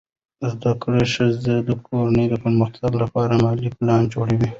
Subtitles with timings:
[0.51, 4.49] زده کړه ښځه د کورنۍ د پرمختګ لپاره مالي پلان جوړوي.